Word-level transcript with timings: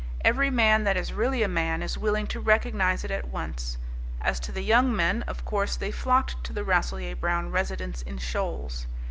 Every 0.25 0.49
man 0.49 0.83
that 0.85 0.97
is 0.97 1.13
really 1.13 1.43
a 1.43 1.47
man 1.47 1.83
is 1.83 1.95
willing 1.95 2.25
to 2.25 2.39
recognize 2.39 3.03
it 3.03 3.11
at 3.11 3.27
once. 3.27 3.77
As 4.19 4.39
to 4.39 4.51
the 4.51 4.63
young 4.63 4.95
men, 4.95 5.21
of 5.27 5.45
course 5.45 5.75
they 5.75 5.91
flocked 5.91 6.43
to 6.45 6.51
the 6.53 6.63
Rasselyer 6.63 7.15
Brown 7.15 7.51
residence 7.51 8.01
in 8.01 8.17
shoals. 8.17 8.87